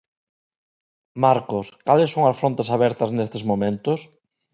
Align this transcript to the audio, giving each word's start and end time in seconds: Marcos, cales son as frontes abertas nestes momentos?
Marcos, 1.23 1.67
cales 1.87 2.11
son 2.15 2.23
as 2.27 2.37
frontes 2.41 2.67
abertas 2.75 3.13
nestes 3.17 3.43
momentos? 3.51 3.99